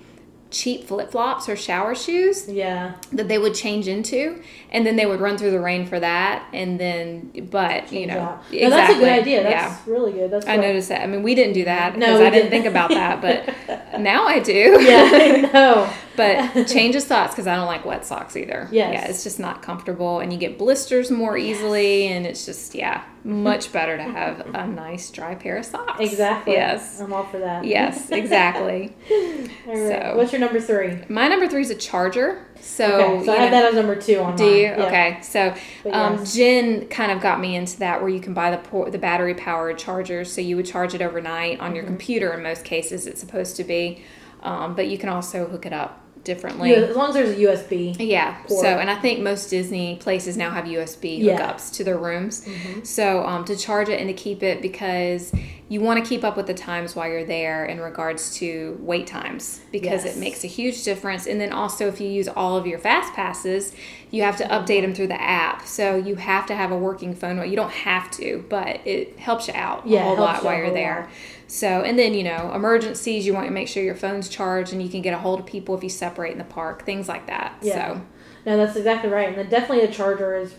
cheap 0.50 0.84
flip 0.84 1.10
flops 1.10 1.48
or 1.48 1.56
shower 1.56 1.94
shoes. 1.94 2.48
Yeah. 2.48 2.94
That 3.12 3.28
they 3.28 3.38
would 3.38 3.54
change 3.54 3.88
into, 3.88 4.42
and 4.70 4.86
then 4.86 4.96
they 4.96 5.06
would 5.06 5.20
run 5.20 5.38
through 5.38 5.52
the 5.52 5.60
rain 5.60 5.86
for 5.86 5.98
that, 6.00 6.46
and 6.52 6.78
then, 6.78 7.30
but 7.50 7.92
you 7.92 8.06
know, 8.06 8.38
exactly. 8.50 8.60
No, 8.62 8.70
that's 8.70 8.94
a 8.94 8.98
good 8.98 9.08
idea. 9.08 9.42
That's 9.42 9.86
yeah. 9.86 9.92
really 9.92 10.12
good. 10.12 10.30
That's 10.30 10.46
I 10.46 10.56
noticed 10.56 10.88
that. 10.88 11.02
I 11.02 11.06
mean, 11.06 11.22
we 11.22 11.34
didn't 11.34 11.54
do 11.54 11.64
that 11.64 11.94
because 11.94 12.20
no, 12.20 12.26
I 12.26 12.30
didn't 12.30 12.50
think 12.50 12.66
about 12.66 12.90
that, 12.90 13.20
but 13.20 13.98
now 14.00 14.26
I 14.26 14.40
do. 14.40 14.78
Yeah, 14.80 15.10
I 15.12 15.50
know. 15.52 15.92
but 16.16 16.64
change 16.68 16.94
of 16.96 17.02
socks 17.02 17.32
because 17.32 17.46
I 17.46 17.56
don't 17.56 17.66
like 17.66 17.84
wet 17.84 18.04
socks 18.04 18.36
either. 18.36 18.68
Yes. 18.70 18.92
Yeah, 18.92 19.08
it's 19.08 19.22
just 19.22 19.40
not 19.40 19.62
comfortable, 19.62 20.20
and 20.20 20.32
you 20.32 20.38
get 20.38 20.58
blisters 20.58 21.10
more 21.10 21.36
easily, 21.36 22.04
yes. 22.04 22.12
and 22.12 22.26
it's 22.26 22.44
just 22.44 22.74
yeah, 22.74 23.04
much 23.24 23.72
better 23.72 23.96
to 23.96 24.02
have 24.02 24.40
a 24.54 24.66
nice 24.66 25.10
dry 25.10 25.34
pair 25.34 25.58
of 25.58 25.64
socks. 25.64 26.00
Exactly. 26.00 26.54
Yes. 26.54 27.00
I'm 27.00 27.12
all 27.12 27.24
for 27.26 27.38
that. 27.38 27.64
Yes, 27.64 28.10
exactly. 28.10 28.94
all 29.10 29.74
right. 29.74 30.02
So, 30.02 30.16
what's 30.16 30.32
your 30.32 30.39
number 30.40 30.60
three? 30.60 30.98
My 31.08 31.28
number 31.28 31.46
three 31.46 31.62
is 31.62 31.70
a 31.70 31.74
charger. 31.74 32.46
So, 32.60 32.84
okay, 32.84 33.26
so 33.26 33.32
I 33.32 33.36
have 33.36 33.50
know, 33.50 33.60
that 33.60 33.64
as 33.66 33.74
number 33.74 33.96
two 33.96 34.18
on 34.18 34.36
Do 34.36 34.44
you? 34.44 34.62
Yeah. 34.62 34.86
Okay. 34.86 35.18
So 35.22 35.54
um, 35.92 36.18
yes. 36.18 36.34
Jen 36.34 36.88
kind 36.88 37.12
of 37.12 37.20
got 37.20 37.40
me 37.40 37.56
into 37.56 37.78
that 37.78 38.00
where 38.00 38.10
you 38.10 38.20
can 38.20 38.34
buy 38.34 38.50
the 38.50 38.90
the 38.90 38.98
battery 38.98 39.34
powered 39.34 39.78
chargers. 39.78 40.32
So 40.32 40.40
you 40.40 40.56
would 40.56 40.66
charge 40.66 40.94
it 40.94 41.02
overnight 41.02 41.60
on 41.60 41.68
mm-hmm. 41.68 41.76
your 41.76 41.84
computer. 41.84 42.32
In 42.34 42.42
most 42.42 42.64
cases, 42.64 43.06
it's 43.06 43.20
supposed 43.20 43.56
to 43.56 43.64
be, 43.64 44.02
um, 44.42 44.74
but 44.74 44.88
you 44.88 44.98
can 44.98 45.08
also 45.08 45.46
hook 45.46 45.66
it 45.66 45.72
up 45.72 46.04
differently. 46.24 46.70
Yeah, 46.70 46.78
as 46.78 46.96
long 46.96 47.08
as 47.08 47.14
there's 47.14 47.30
a 47.30 47.40
USB. 47.40 47.96
Yeah. 47.98 48.36
Port. 48.42 48.60
So, 48.60 48.66
and 48.66 48.90
I 48.90 48.94
think 48.94 49.20
most 49.20 49.50
Disney 49.50 49.96
places 49.96 50.36
now 50.36 50.50
have 50.50 50.64
USB 50.64 51.22
hookups 51.22 51.72
to 51.74 51.84
their 51.84 51.98
rooms. 51.98 52.44
Mm-hmm. 52.44 52.84
So, 52.84 53.24
um, 53.24 53.44
to 53.46 53.56
charge 53.56 53.88
it 53.88 54.00
and 54.00 54.08
to 54.08 54.14
keep 54.14 54.42
it 54.42 54.62
because 54.62 55.32
you 55.68 55.80
want 55.80 56.02
to 56.02 56.08
keep 56.08 56.24
up 56.24 56.36
with 56.36 56.46
the 56.46 56.54
times 56.54 56.96
while 56.96 57.08
you're 57.08 57.24
there 57.24 57.64
in 57.64 57.80
regards 57.80 58.34
to 58.36 58.76
wait 58.80 59.06
times 59.06 59.60
because 59.70 60.04
yes. 60.04 60.16
it 60.16 60.18
makes 60.18 60.42
a 60.42 60.48
huge 60.48 60.82
difference. 60.82 61.26
And 61.26 61.40
then 61.40 61.52
also, 61.52 61.86
if 61.86 62.00
you 62.00 62.08
use 62.08 62.28
all 62.28 62.56
of 62.56 62.66
your 62.66 62.78
fast 62.78 63.12
passes, 63.14 63.72
you 64.10 64.22
have 64.24 64.36
to 64.38 64.44
update 64.44 64.82
them 64.82 64.94
through 64.94 65.06
the 65.06 65.20
app. 65.20 65.64
So 65.66 65.94
you 65.96 66.16
have 66.16 66.46
to 66.46 66.56
have 66.56 66.72
a 66.72 66.76
working 66.76 67.14
phone. 67.14 67.48
You 67.48 67.56
don't 67.56 67.70
have 67.70 68.10
to, 68.12 68.44
but 68.48 68.80
it 68.84 69.18
helps 69.18 69.46
you 69.46 69.54
out 69.54 69.86
yeah, 69.86 70.00
a 70.00 70.02
whole 70.02 70.18
lot 70.18 70.42
while 70.42 70.56
you're 70.56 70.72
there. 70.72 71.02
Lot. 71.02 71.10
So, 71.50 71.82
and 71.82 71.98
then, 71.98 72.14
you 72.14 72.22
know, 72.22 72.52
emergencies, 72.54 73.26
you 73.26 73.34
want 73.34 73.48
to 73.48 73.52
make 73.52 73.66
sure 73.66 73.82
your 73.82 73.96
phone's 73.96 74.28
charged 74.28 74.72
and 74.72 74.80
you 74.80 74.88
can 74.88 75.02
get 75.02 75.14
a 75.14 75.18
hold 75.18 75.40
of 75.40 75.46
people 75.46 75.76
if 75.76 75.82
you 75.82 75.88
separate 75.88 76.30
in 76.30 76.38
the 76.38 76.44
park, 76.44 76.84
things 76.84 77.08
like 77.08 77.26
that. 77.26 77.58
Yeah. 77.60 77.74
So, 77.74 78.02
no, 78.46 78.56
that's 78.56 78.76
exactly 78.76 79.10
right. 79.10 79.28
And 79.28 79.36
then 79.36 79.50
definitely 79.50 79.84
a 79.84 79.90
charger 79.90 80.36
is, 80.36 80.54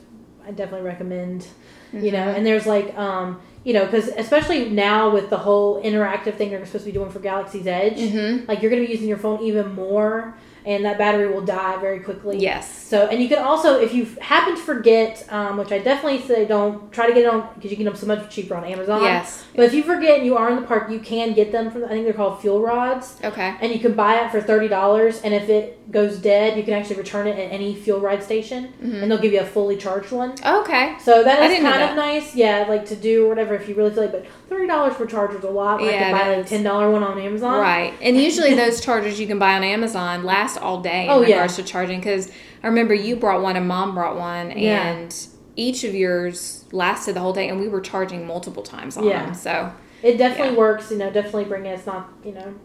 I 0.45 0.51
definitely 0.51 0.85
recommend, 0.85 1.43
mm-hmm. 1.43 2.03
you 2.03 2.11
know, 2.11 2.17
mm-hmm. 2.17 2.35
and 2.35 2.45
there's 2.45 2.65
like, 2.65 2.93
um, 2.97 3.41
you 3.63 3.71
know, 3.73 3.85
because 3.85 4.09
especially 4.09 4.69
now 4.69 5.09
with 5.09 5.29
the 5.29 5.37
whole 5.37 5.81
interactive 5.81 6.35
thing 6.35 6.49
they're 6.49 6.65
supposed 6.65 6.83
to 6.83 6.91
be 6.91 6.97
doing 6.97 7.09
for 7.09 7.19
Galaxy's 7.19 7.67
Edge, 7.67 7.97
mm-hmm. 7.97 8.45
like 8.49 8.61
you're 8.61 8.69
going 8.69 8.81
to 8.81 8.85
be 8.85 8.91
using 8.91 9.07
your 9.07 9.17
phone 9.17 9.41
even 9.41 9.73
more 9.73 10.35
and 10.65 10.85
that 10.85 10.97
battery 10.97 11.27
will 11.27 11.41
die 11.41 11.77
very 11.79 11.99
quickly. 11.99 12.37
Yes. 12.37 12.69
So, 12.69 13.07
and 13.07 13.21
you 13.21 13.29
can 13.29 13.39
also, 13.39 13.79
if 13.79 13.93
you 13.93 14.05
happen 14.19 14.55
to 14.55 14.61
forget, 14.61 15.25
um, 15.29 15.57
which 15.57 15.71
I 15.71 15.79
definitely 15.79 16.21
say 16.21 16.45
don't 16.45 16.91
try 16.91 17.07
to 17.07 17.13
get 17.13 17.23
it 17.23 17.29
on 17.29 17.47
because 17.55 17.71
you 17.71 17.77
can 17.77 17.85
get 17.85 17.91
them 17.91 17.99
so 17.99 18.07
much 18.07 18.29
cheaper 18.33 18.55
on 18.55 18.65
Amazon. 18.65 19.01
Yes. 19.01 19.45
But 19.55 19.65
if 19.65 19.73
you 19.73 19.83
forget 19.83 20.17
and 20.17 20.25
you 20.25 20.35
are 20.37 20.49
in 20.49 20.57
the 20.57 20.67
park, 20.67 20.89
you 20.89 20.99
can 20.99 21.33
get 21.33 21.51
them 21.51 21.71
from 21.71 21.85
I 21.85 21.89
think 21.89 22.05
they're 22.05 22.13
called 22.13 22.41
fuel 22.41 22.61
rods. 22.61 23.17
Okay. 23.23 23.55
And 23.61 23.71
you 23.71 23.79
can 23.79 23.93
buy 23.93 24.23
it 24.23 24.31
for 24.31 24.41
thirty 24.41 24.67
dollars, 24.67 25.21
and 25.21 25.33
if 25.33 25.49
it 25.49 25.91
goes 25.91 26.17
dead, 26.17 26.57
you 26.57 26.63
can 26.63 26.73
actually 26.73 26.97
return 26.97 27.27
it 27.27 27.37
at 27.37 27.51
any 27.51 27.75
fuel 27.75 27.99
rod 27.99 28.23
station, 28.23 28.73
mm-hmm. 28.81 28.95
and 28.95 29.11
they'll 29.11 29.21
give 29.21 29.33
you 29.33 29.41
a 29.41 29.45
fully 29.45 29.77
charged 29.77 30.11
one. 30.11 30.35
Okay. 30.45 30.95
So 30.99 31.23
that 31.23 31.49
is 31.49 31.59
kind 31.59 31.83
of 31.83 31.95
nice, 31.95 32.35
yeah, 32.35 32.65
like 32.67 32.85
to 32.87 32.95
do 32.95 33.25
or 33.25 33.29
whatever 33.29 33.55
if 33.55 33.67
you 33.67 33.75
really 33.75 33.91
feel 33.91 34.03
like. 34.03 34.11
But 34.11 34.25
thirty 34.49 34.67
dollars 34.67 34.95
for 34.95 35.05
chargers 35.05 35.43
a 35.43 35.49
lot. 35.49 35.81
Like 35.81 35.91
yeah, 35.91 35.97
I 35.97 35.99
can 35.99 36.11
buy 36.11 36.35
like 36.37 36.47
ten 36.47 36.63
dollar 36.63 36.91
one 36.91 37.03
on 37.03 37.17
Amazon. 37.19 37.59
Right, 37.59 37.93
and 38.01 38.17
usually 38.17 38.53
those 38.53 38.81
chargers 38.81 39.19
you 39.19 39.27
can 39.27 39.39
buy 39.39 39.55
on 39.55 39.63
Amazon 39.63 40.23
last 40.23 40.50
all 40.57 40.81
day 40.81 41.05
in 41.05 41.09
oh, 41.09 41.21
regards 41.21 41.57
yeah. 41.57 41.63
to 41.63 41.71
charging. 41.71 41.99
Because 41.99 42.31
I 42.63 42.67
remember 42.67 42.93
you 42.93 43.15
brought 43.15 43.41
one 43.41 43.55
and 43.55 43.67
Mom 43.67 43.93
brought 43.93 44.17
one, 44.17 44.57
yeah. 44.57 44.87
and 44.87 45.27
each 45.55 45.83
of 45.83 45.93
yours 45.93 46.65
lasted 46.71 47.15
the 47.15 47.19
whole 47.19 47.33
day, 47.33 47.49
and 47.49 47.59
we 47.59 47.67
were 47.67 47.81
charging 47.81 48.25
multiple 48.25 48.63
times 48.63 48.97
on 48.97 49.05
yeah. 49.05 49.25
them. 49.25 49.33
So 49.33 49.73
it 50.03 50.17
definitely 50.17 50.57
works. 50.57 50.91
You 50.91 50.97
know, 50.97 51.11
definitely 51.11 51.45
bring 51.45 51.65
it. 51.65 51.73
It's 51.73 51.85
not 51.85 52.11
you 52.23 52.33
know. 52.33 52.55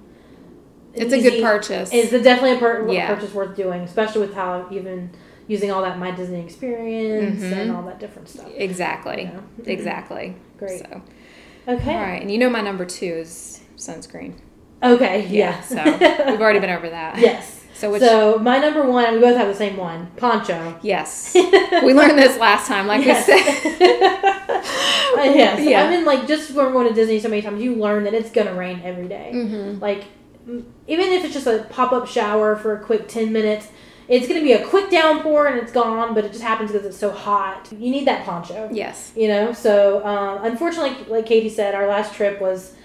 It's 0.95 1.13
easy. 1.13 1.29
a 1.29 1.31
good 1.31 1.43
purchase. 1.43 1.91
It's 1.93 2.11
definitely 2.11 2.53
a 2.53 2.59
per- 2.59 2.87
purchase 2.87 3.35
worth 3.35 3.55
doing, 3.55 3.83
especially 3.83 4.23
with 4.23 4.35
how 4.35 4.67
even 4.71 5.11
using 5.47 5.71
all 5.71 5.83
that 5.83 5.99
my 5.99 6.11
Disney 6.11 6.41
experience 6.41 7.43
mm-hmm. 7.43 7.53
and 7.53 7.71
all 7.71 7.83
that 7.83 8.01
different 8.01 8.29
stuff. 8.29 8.51
Exactly. 8.55 9.23
You 9.23 9.29
know? 9.29 9.43
Exactly. 9.67 10.37
Great. 10.59 10.81
So. 10.81 11.03
Okay. 11.69 11.95
All 11.95 12.01
right, 12.01 12.23
and 12.23 12.31
you 12.31 12.39
know 12.39 12.49
my 12.49 12.61
number 12.61 12.85
two 12.85 13.07
is 13.07 13.61
sunscreen. 13.77 14.35
Okay, 14.83 15.27
yeah. 15.27 15.61
yeah. 15.71 16.17
so 16.23 16.31
we've 16.31 16.41
already 16.41 16.61
been 16.61 16.71
over 16.71 16.89
that. 16.89 17.19
Yes. 17.19 17.65
So, 17.77 17.93
which, 17.93 18.01
so 18.01 18.39
my 18.39 18.59
number 18.59 18.89
one, 18.91 19.15
we 19.15 19.21
both 19.21 19.37
have 19.37 19.49
the 19.49 19.55
same 19.55 19.77
one, 19.77 20.07
poncho. 20.17 20.79
Yes, 20.83 21.33
we 21.35 21.93
learned 21.93 22.19
this 22.19 22.39
last 22.39 22.67
time, 22.67 22.87
like 22.87 23.05
yes. 23.05 23.29
we 23.29 23.35
said. 23.35 23.79
yes, 25.37 25.63
yeah. 25.63 25.83
I 25.83 25.91
mean, 25.91 26.07
like 26.07 26.27
just 26.27 26.53
when 26.53 26.67
we're 26.67 26.73
going 26.73 26.89
to 26.89 26.95
Disney 26.95 27.21
so 27.21 27.29
many 27.29 27.43
times, 27.43 27.63
you 27.63 27.75
learn 27.75 28.05
that 28.05 28.15
it's 28.15 28.31
gonna 28.31 28.55
rain 28.55 28.81
every 28.83 29.09
day. 29.09 29.31
Mm-hmm. 29.35 29.81
Like 29.81 30.05
even 30.87 31.07
if 31.13 31.25
it's 31.25 31.35
just 31.35 31.47
a 31.47 31.67
pop 31.69 31.93
up 31.93 32.07
shower 32.07 32.57
for 32.57 32.77
a 32.77 32.83
quick 32.83 33.09
ten 33.09 33.31
minutes, 33.31 33.69
it's 34.09 34.29
going 34.29 34.41
to 34.41 34.45
be 34.45 34.53
a 34.53 34.65
quick 34.65 34.91
downpour 34.91 35.49
and 35.49 35.59
it's 35.59 35.73
gone, 35.73 36.15
but 36.15 36.25
it 36.25 36.31
just 36.31 36.45
happens 36.45 36.71
because 36.71 36.87
it's 36.87 36.97
so 36.97 37.11
hot. 37.11 37.69
You 37.73 37.91
need 37.91 38.07
that 38.07 38.25
poncho. 38.25 38.69
Yes. 38.73 39.13
You 39.17 39.29
know, 39.29 39.53
so 39.53 40.05
um, 40.07 40.45
unfortunately, 40.45 41.05
like 41.09 41.27
Katie 41.27 41.49
said, 41.49 41.75
our 41.75 41.89
last 41.89 42.15
trip 42.15 42.41
was 42.41 42.76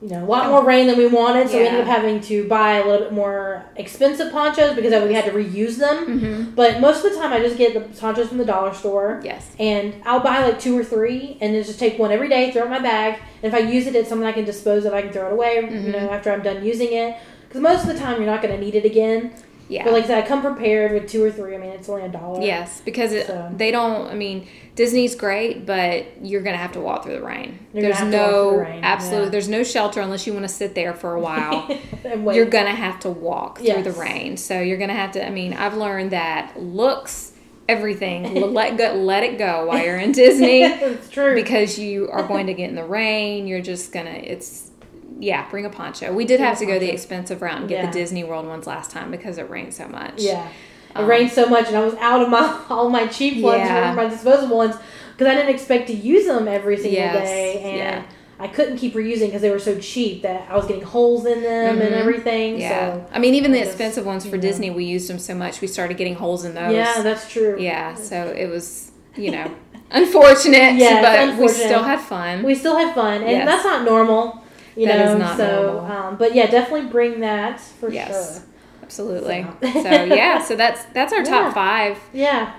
you 0.00 0.10
know, 0.10 0.24
a 0.24 0.26
lot 0.26 0.48
more 0.48 0.64
rain 0.64 0.86
than 0.86 0.96
we 0.96 1.06
wanted, 1.06 1.48
so 1.48 1.56
yeah. 1.56 1.62
we 1.62 1.68
ended 1.68 1.80
up 1.82 1.88
having 1.88 2.20
to 2.20 2.46
buy 2.46 2.74
a 2.74 2.86
little 2.86 3.06
bit 3.06 3.12
more 3.12 3.64
expensive 3.74 4.30
ponchos 4.30 4.76
because 4.76 4.92
we 5.02 5.12
had 5.12 5.24
to 5.24 5.32
reuse 5.32 5.76
them. 5.76 6.06
Mm-hmm. 6.06 6.54
But 6.54 6.80
most 6.80 7.04
of 7.04 7.12
the 7.12 7.18
time, 7.18 7.32
I 7.32 7.40
just 7.40 7.56
get 7.58 7.74
the 7.74 7.80
ponchos 7.98 8.28
from 8.28 8.38
the 8.38 8.44
dollar 8.44 8.72
store. 8.72 9.20
Yes. 9.24 9.50
And 9.58 10.00
I'll 10.04 10.20
buy 10.20 10.44
like 10.44 10.60
two 10.60 10.78
or 10.78 10.84
three, 10.84 11.36
and 11.40 11.54
then 11.54 11.64
just 11.64 11.80
take 11.80 11.98
one 11.98 12.12
every 12.12 12.28
day, 12.28 12.52
throw 12.52 12.62
it 12.62 12.66
in 12.66 12.70
my 12.70 12.78
bag. 12.78 13.20
And 13.42 13.52
if 13.52 13.60
I 13.60 13.68
use 13.68 13.86
it, 13.86 13.96
it's 13.96 14.08
something 14.08 14.26
I 14.26 14.32
can 14.32 14.44
dispose 14.44 14.84
of. 14.84 14.94
I 14.94 15.02
can 15.02 15.12
throw 15.12 15.26
it 15.26 15.32
away, 15.32 15.62
mm-hmm. 15.62 15.86
you 15.86 15.92
know, 15.92 16.10
after 16.10 16.30
I'm 16.30 16.42
done 16.42 16.64
using 16.64 16.92
it. 16.92 17.16
Because 17.48 17.60
most 17.62 17.82
of 17.82 17.88
the 17.88 17.98
time, 17.98 18.18
you're 18.18 18.30
not 18.30 18.42
going 18.42 18.54
to 18.54 18.64
need 18.64 18.74
it 18.74 18.84
again. 18.84 19.32
Yeah. 19.68 19.84
But 19.84 19.92
like 19.92 20.04
I 20.04 20.06
said, 20.06 20.24
I 20.24 20.26
come 20.26 20.40
prepared 20.40 20.92
with 20.92 21.08
two 21.08 21.22
or 21.22 21.30
three. 21.30 21.54
I 21.54 21.58
mean, 21.58 21.70
it's 21.70 21.88
only 21.88 22.02
a 22.02 22.08
dollar. 22.08 22.42
Yes, 22.42 22.80
because 22.80 23.12
it, 23.12 23.26
so. 23.26 23.50
they 23.54 23.70
don't. 23.70 24.08
I 24.08 24.14
mean, 24.14 24.48
Disney's 24.74 25.14
great, 25.14 25.66
but 25.66 26.06
you're 26.24 26.40
gonna 26.42 26.56
have 26.56 26.72
to 26.72 26.80
walk 26.80 27.04
through 27.04 27.14
the 27.14 27.22
rain. 27.22 27.58
You're 27.72 27.82
there's 27.82 28.00
no 28.02 28.52
the 28.52 28.58
rain. 28.58 28.84
absolutely. 28.84 29.26
Yeah. 29.26 29.30
There's 29.30 29.48
no 29.48 29.62
shelter 29.62 30.00
unless 30.00 30.26
you 30.26 30.32
want 30.32 30.44
to 30.44 30.52
sit 30.52 30.74
there 30.74 30.94
for 30.94 31.14
a 31.14 31.20
while. 31.20 31.68
you're 32.34 32.46
gonna 32.46 32.74
have 32.74 32.98
to 33.00 33.10
walk 33.10 33.58
yes. 33.60 33.74
through 33.74 33.92
the 33.92 33.98
rain. 33.98 34.36
So 34.36 34.60
you're 34.60 34.78
gonna 34.78 34.94
have 34.94 35.12
to. 35.12 35.26
I 35.26 35.30
mean, 35.30 35.52
I've 35.52 35.76
learned 35.76 36.12
that 36.12 36.58
looks 36.58 37.32
everything. 37.68 38.34
let 38.52 38.78
go, 38.78 38.94
let 38.94 39.22
it 39.22 39.38
go 39.38 39.66
while 39.66 39.84
you're 39.84 39.98
in 39.98 40.12
Disney. 40.12 40.62
it's 40.62 41.10
true 41.10 41.34
because 41.34 41.78
you 41.78 42.08
are 42.10 42.26
going 42.26 42.46
to 42.46 42.54
get 42.54 42.70
in 42.70 42.74
the 42.74 42.84
rain. 42.84 43.46
You're 43.46 43.60
just 43.60 43.92
gonna. 43.92 44.10
It's 44.10 44.70
yeah, 45.18 45.48
bring 45.50 45.64
a 45.64 45.70
poncho. 45.70 46.12
We 46.12 46.24
did 46.24 46.40
have 46.40 46.58
to 46.58 46.66
go 46.66 46.78
the 46.78 46.90
expensive 46.90 47.42
route 47.42 47.60
and 47.60 47.68
get 47.68 47.82
yeah. 47.82 47.86
the 47.86 47.92
Disney 47.92 48.24
World 48.24 48.46
ones 48.46 48.66
last 48.66 48.90
time 48.90 49.10
because 49.10 49.38
it 49.38 49.50
rained 49.50 49.74
so 49.74 49.88
much. 49.88 50.14
Yeah, 50.18 50.48
it 50.90 50.96
um, 50.96 51.06
rained 51.06 51.30
so 51.30 51.46
much, 51.48 51.68
and 51.68 51.76
I 51.76 51.84
was 51.84 51.94
out 51.94 52.22
of 52.22 52.28
my 52.28 52.64
all 52.70 52.88
my 52.88 53.06
cheap 53.06 53.42
ones, 53.42 53.58
yeah. 53.58 53.94
my 53.94 54.08
disposable 54.08 54.56
ones, 54.56 54.76
because 55.12 55.26
I 55.26 55.34
didn't 55.34 55.54
expect 55.54 55.88
to 55.88 55.94
use 55.94 56.26
them 56.26 56.46
every 56.46 56.76
single 56.76 56.92
yes. 56.92 57.28
day, 57.28 57.62
and 57.62 57.76
yeah. 57.76 58.04
I 58.40 58.46
couldn't 58.46 58.76
keep 58.76 58.94
reusing 58.94 59.26
because 59.26 59.42
they 59.42 59.50
were 59.50 59.58
so 59.58 59.78
cheap 59.80 60.22
that 60.22 60.48
I 60.48 60.56
was 60.56 60.66
getting 60.66 60.84
holes 60.84 61.26
in 61.26 61.42
them 61.42 61.76
mm-hmm. 61.76 61.86
and 61.86 61.94
everything. 61.94 62.60
Yeah, 62.60 62.92
so 62.92 63.06
I 63.12 63.18
mean, 63.18 63.34
even 63.34 63.50
the 63.50 63.60
expensive 63.60 64.06
ones 64.06 64.24
for 64.24 64.38
Disney, 64.38 64.70
we 64.70 64.84
used 64.84 65.10
them 65.10 65.18
so 65.18 65.34
much, 65.34 65.60
we 65.60 65.66
started 65.66 65.96
getting 65.96 66.14
holes 66.14 66.44
in 66.44 66.54
those. 66.54 66.72
Yeah, 66.72 67.02
that's 67.02 67.30
true. 67.30 67.56
Yeah, 67.58 67.94
so 67.94 68.28
it 68.28 68.48
was, 68.48 68.92
you 69.16 69.32
know. 69.32 69.52
unfortunate, 69.90 70.74
yes, 70.74 71.02
but 71.02 71.18
unfortunate. 71.18 71.40
we 71.40 71.48
still 71.48 71.82
had 71.82 72.00
fun. 72.00 72.42
We 72.44 72.54
still 72.54 72.76
had 72.76 72.94
fun, 72.94 73.22
and 73.22 73.30
yes. 73.30 73.46
that's 73.46 73.64
not 73.64 73.84
normal. 73.84 74.37
You 74.78 74.86
that 74.86 75.04
know, 75.04 75.12
is 75.14 75.18
not 75.18 75.36
so. 75.36 75.80
Um, 75.80 76.16
but 76.16 76.36
yeah, 76.36 76.46
definitely 76.46 76.88
bring 76.88 77.20
that 77.20 77.60
for 77.60 77.90
yes, 77.90 78.38
sure. 78.38 78.48
Absolutely. 78.82 79.44
So. 79.60 79.82
so. 79.82 80.04
yeah, 80.04 80.40
so 80.40 80.54
that's 80.54 80.84
that's 80.94 81.12
our 81.12 81.24
top 81.24 81.46
yeah. 81.46 81.52
five. 81.52 81.98
Yeah. 82.12 82.54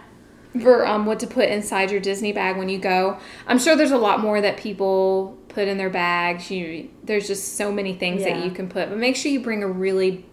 For 0.61 0.85
um, 0.85 1.05
what 1.05 1.21
to 1.21 1.27
put 1.27 1.47
inside 1.47 1.91
your 1.91 2.01
Disney 2.01 2.33
bag 2.33 2.57
when 2.57 2.67
you 2.67 2.77
go. 2.77 3.17
I'm 3.47 3.57
sure 3.57 3.75
there's 3.77 3.91
a 3.91 3.97
lot 3.97 4.19
more 4.19 4.41
that 4.41 4.57
people 4.57 5.37
put 5.47 5.67
in 5.69 5.77
their 5.77 5.89
bags. 5.89 6.51
You 6.51 6.89
there's 7.03 7.25
just 7.25 7.55
so 7.55 7.71
many 7.71 7.93
things 7.93 8.21
yeah. 8.21 8.33
that 8.33 8.43
you 8.43 8.51
can 8.51 8.67
put, 8.67 8.89
but 8.89 8.97
make 8.97 9.15
sure 9.15 9.31
you 9.31 9.39
bring 9.39 9.63
a 9.63 9.67
really 9.67 10.25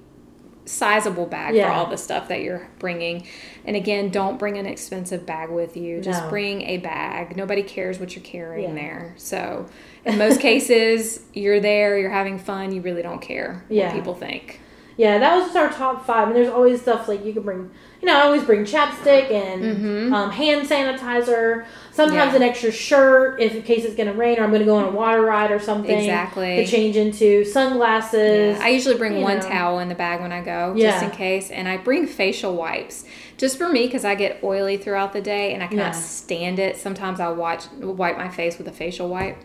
sizable 0.66 1.26
bag 1.26 1.54
yeah. 1.54 1.66
for 1.66 1.72
all 1.72 1.86
the 1.86 1.96
stuff 1.96 2.28
that 2.28 2.42
you're 2.42 2.68
bringing. 2.78 3.26
And 3.64 3.76
again, 3.76 4.10
don't 4.10 4.38
bring 4.38 4.58
an 4.58 4.66
expensive 4.66 5.24
bag 5.24 5.50
with 5.50 5.76
you. 5.76 6.00
Just 6.00 6.24
no. 6.24 6.28
bring 6.28 6.62
a 6.62 6.78
bag. 6.78 7.36
Nobody 7.36 7.62
cares 7.62 7.98
what 7.98 8.14
you're 8.14 8.24
carrying 8.24 8.76
yeah. 8.76 8.82
there. 8.82 9.14
So, 9.16 9.66
in 10.04 10.18
most 10.18 10.40
cases, 10.40 11.20
you're 11.32 11.60
there, 11.60 11.98
you're 11.98 12.10
having 12.10 12.38
fun, 12.38 12.72
you 12.72 12.80
really 12.80 13.02
don't 13.02 13.22
care 13.22 13.64
yeah. 13.68 13.86
what 13.86 13.94
people 13.94 14.14
think. 14.14 14.60
Yeah, 14.96 15.18
that 15.18 15.36
was 15.36 15.44
just 15.46 15.56
our 15.56 15.70
top 15.70 16.06
five. 16.06 16.28
And 16.28 16.36
there's 16.36 16.48
always 16.48 16.80
stuff 16.80 17.06
like 17.06 17.24
you 17.24 17.34
can 17.34 17.42
bring, 17.42 17.70
you 18.00 18.06
know, 18.06 18.16
I 18.16 18.22
always 18.22 18.44
bring 18.44 18.64
chapstick 18.64 19.30
and 19.30 19.62
mm-hmm. 19.62 20.14
um, 20.14 20.30
hand 20.30 20.66
sanitizer. 20.66 21.66
Sometimes 21.92 22.32
yeah. 22.32 22.36
an 22.36 22.42
extra 22.42 22.72
shirt 22.72 23.40
if 23.40 23.54
in 23.54 23.62
case 23.62 23.84
it's 23.84 23.94
going 23.94 24.08
to 24.08 24.14
rain 24.14 24.38
or 24.38 24.44
I'm 24.44 24.50
going 24.50 24.60
to 24.60 24.66
go 24.66 24.76
on 24.76 24.84
a 24.84 24.90
water 24.90 25.20
ride 25.20 25.50
or 25.50 25.58
something. 25.58 25.98
Exactly. 25.98 26.64
To 26.64 26.66
change 26.66 26.96
into 26.96 27.44
sunglasses. 27.44 28.56
Yeah. 28.56 28.64
I 28.64 28.70
usually 28.70 28.96
bring 28.96 29.20
one 29.20 29.38
know. 29.38 29.48
towel 29.48 29.78
in 29.80 29.90
the 29.90 29.94
bag 29.94 30.22
when 30.22 30.32
I 30.32 30.42
go, 30.42 30.74
yeah. 30.74 30.92
just 30.92 31.04
in 31.04 31.10
case. 31.10 31.50
And 31.50 31.68
I 31.68 31.76
bring 31.76 32.06
facial 32.06 32.54
wipes 32.54 33.04
just 33.36 33.58
for 33.58 33.68
me 33.68 33.86
because 33.86 34.06
I 34.06 34.14
get 34.14 34.42
oily 34.42 34.78
throughout 34.78 35.12
the 35.12 35.20
day 35.20 35.52
and 35.52 35.62
I 35.62 35.66
cannot 35.66 35.94
stand 35.94 36.58
it. 36.58 36.78
Sometimes 36.78 37.20
I'll 37.20 37.36
watch 37.36 37.64
wipe 37.80 38.16
my 38.16 38.30
face 38.30 38.56
with 38.56 38.66
a 38.68 38.72
facial 38.72 39.10
wipe. 39.10 39.36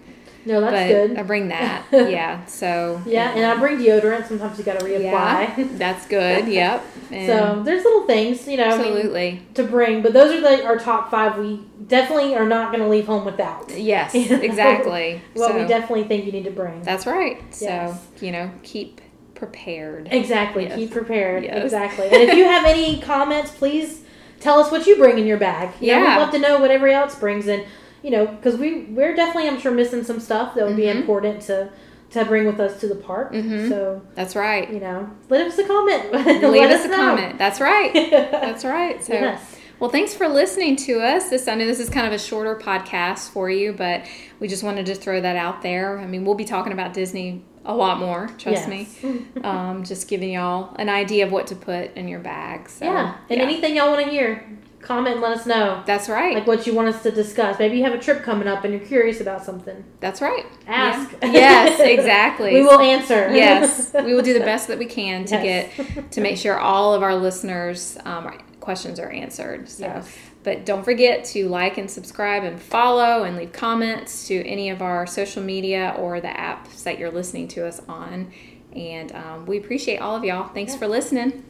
No, 0.46 0.62
that's 0.62 0.72
but 0.72 0.88
good. 0.88 1.18
I 1.18 1.24
bring 1.24 1.48
that. 1.50 1.86
Yeah. 1.92 2.46
So 2.46 3.02
Yeah, 3.06 3.32
and 3.32 3.46
I 3.46 3.58
bring 3.60 3.78
deodorant. 3.78 4.28
Sometimes 4.28 4.58
you 4.58 4.64
gotta 4.64 4.84
reapply. 4.84 5.02
Yeah, 5.04 5.68
that's 5.74 6.08
good. 6.08 6.48
Yep. 6.52 6.84
And 7.12 7.28
so 7.28 7.64
there's 7.64 7.84
little 7.84 8.06
things, 8.06 8.48
you 8.48 8.58
know, 8.58 8.66
absolutely 8.66 9.28
I 9.28 9.32
mean, 9.34 9.54
to 9.54 9.64
bring. 9.64 10.02
But 10.02 10.14
those 10.14 10.34
are 10.34 10.42
the 10.42 10.66
our 10.66 10.78
top 10.78 11.12
five 11.12 11.38
we 11.38 11.62
definitely 11.88 12.36
are 12.36 12.48
not 12.48 12.72
gonna 12.72 12.88
leave 12.88 13.06
home 13.06 13.26
without. 13.26 13.72
Yes, 13.78 14.14
you 14.16 14.30
know? 14.30 14.42
exactly. 14.42 15.22
what 15.34 15.52
so, 15.52 15.62
we 15.62 15.68
definitely 15.68 16.06
think 16.06 16.26
you 16.26 16.32
need 16.32 16.46
to 16.46 16.52
bring. 16.52 16.82
That's 16.84 17.06
right. 17.06 17.42
Yes. 17.60 17.60
So, 17.60 18.26
you 18.26 18.32
know, 18.32 18.52
keep 18.64 19.02
prepared. 19.36 20.08
Exactly. 20.12 20.64
Yes. 20.64 20.76
Keep 20.76 20.92
prepared. 20.92 21.44
Yes. 21.44 21.64
Exactly. 21.64 22.06
And 22.06 22.18
if 22.18 22.36
you 22.36 22.46
have 22.46 22.66
any 22.66 23.02
comments, 23.02 23.52
please 23.52 24.04
tell 24.40 24.60
us 24.60 24.72
what 24.72 24.86
you 24.88 24.98
bring 24.98 25.18
in 25.18 25.26
your 25.26 25.38
bag. 25.38 25.74
You 25.80 25.88
yeah. 25.88 26.00
Know, 26.00 26.10
we'd 26.10 26.16
love 26.18 26.32
to 26.32 26.40
know 26.40 26.60
what 26.60 26.72
everybody 26.72 26.94
else 26.94 27.16
brings 27.16 27.48
in 27.48 27.66
you 28.02 28.12
know, 28.12 28.26
because 28.26 28.58
we 28.58 28.84
we're 28.86 29.16
definitely 29.16 29.50
I'm 29.50 29.60
sure 29.60 29.72
missing 29.72 30.04
some 30.04 30.20
stuff 30.20 30.56
that 30.56 30.64
would 30.64 30.72
mm-hmm. 30.72 30.82
be 30.82 30.90
important 30.90 31.42
to 31.44 31.72
to 32.12 32.26
bring 32.26 32.46
with 32.46 32.60
us 32.60 32.80
to 32.82 32.88
the 32.88 32.96
park. 32.96 33.34
Mm-hmm. 33.34 33.70
So 33.70 34.02
that's 34.16 34.36
right. 34.36 34.72
You 34.72 34.80
know, 34.80 35.10
leave 35.30 35.48
us 35.48 35.58
a 35.58 35.66
comment. 35.66 36.12
Leave 36.52 36.70
us, 36.70 36.82
us, 36.82 36.86
a 36.86 36.90
know. 36.90 36.96
comment. 36.96 37.38
That's 37.38 37.60
right. 37.60 37.94
that's 38.12 38.66
right. 38.66 39.04
So. 39.04 39.14
Yes. 39.14 39.58
Well, 39.80 39.90
thanks 39.90 40.14
for 40.14 40.28
listening 40.28 40.76
to 40.76 41.02
us. 41.02 41.30
This 41.30 41.48
I 41.48 41.56
know 41.56 41.66
this 41.66 41.80
is 41.80 41.90
kind 41.90 42.06
of 42.06 42.14
a 42.14 42.20
shorter 42.20 42.56
podcast 42.56 43.32
for 43.32 43.50
you, 43.50 43.74
but 43.74 44.06
we 44.40 44.48
just 44.48 44.62
wanted 44.62 44.86
to 44.86 44.96
throw 44.96 45.20
that 45.22 45.36
out 45.36 45.64
there. 45.64 45.98
I 45.98 46.06
mean, 46.06 46.24
we'll 46.24 46.36
be 46.36 46.46
talking 46.46 46.72
about 46.72 46.94
Disney 46.94 47.44
a 47.66 47.74
lot 47.74 48.00
more. 48.00 48.28
Trust 48.38 48.68
yes. 48.68 49.04
me. 49.04 49.26
um, 49.44 49.84
just 49.84 50.08
giving 50.08 50.34
y'all 50.34 50.76
an 50.76 50.90
idea 50.90 51.26
of 51.26 51.32
what 51.32 51.48
to 51.48 51.56
put 51.56 51.96
in 51.96 52.08
your 52.08 52.20
bag. 52.20 52.70
So, 52.70 52.86
yeah, 52.86 53.18
and 53.30 53.40
yeah. 53.40 53.44
anything 53.44 53.76
y'all 53.76 53.90
want 53.92 54.06
to 54.06 54.12
hear, 54.12 54.48
comment 54.82 55.14
and 55.14 55.22
let 55.22 55.38
us 55.38 55.46
know. 55.46 55.84
That's 55.86 56.10
right. 56.10 56.36
Like 56.36 56.48
what 56.48 56.66
you 56.66 56.74
want 56.74 56.90
us 56.90 57.04
to 57.04 57.12
discuss. 57.12 57.60
Maybe 57.60 57.78
you 57.78 57.84
have 57.84 57.94
a 57.94 58.00
trip 58.00 58.24
coming 58.24 58.48
up 58.48 58.64
and 58.64 58.74
you're 58.74 58.86
curious 58.86 59.22
about 59.22 59.44
something. 59.44 59.84
That's 60.00 60.22
right. 60.22 60.46
Ask. 60.68 61.12
Yeah. 61.22 61.32
yes, 61.32 61.80
exactly. 62.00 62.54
we 62.54 62.62
will 62.64 62.80
answer. 62.80 63.34
yes, 63.34 63.94
we 64.06 64.14
will 64.14 64.24
do 64.24 64.34
the 64.34 64.40
best 64.40 64.68
that 64.68 64.78
we 64.78 64.86
can 64.86 65.26
to 65.26 65.36
yes. 65.36 65.78
get 65.78 66.12
to 66.12 66.22
make 66.22 66.38
sure 66.38 66.60
all 66.60 66.94
of 66.94 67.04
our 67.04 67.16
listeners' 67.16 67.98
um, 68.06 68.38
questions 68.60 69.00
are 69.00 69.10
answered. 69.10 69.70
So. 69.70 69.86
Yes. 69.86 70.18
But 70.44 70.66
don't 70.66 70.84
forget 70.84 71.24
to 71.26 71.48
like 71.50 71.78
and 71.78 71.90
subscribe 71.90 72.44
and 72.44 72.60
follow 72.60 73.26
and 73.26 73.38
leave 73.38 73.52
comments 73.52 74.28
to 74.28 74.44
any 74.48 74.72
of 74.72 74.82
our 74.82 75.06
social 75.06 75.44
media 75.44 75.96
or 76.00 76.20
the 76.20 76.30
apps 76.30 76.84
that 76.84 76.98
you're 76.98 77.12
listening 77.12 77.48
to 77.50 77.68
us 77.68 77.80
on. 77.88 78.32
And 78.76 79.12
um, 79.12 79.46
we 79.46 79.60
appreciate 79.60 79.98
all 79.98 80.16
of 80.16 80.24
y'all. 80.24 80.48
Thanks 80.48 80.74
yeah. 80.74 80.80
for 80.80 80.88
listening. 80.88 81.44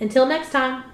Until 0.00 0.26
next 0.26 0.50
time. 0.50 0.84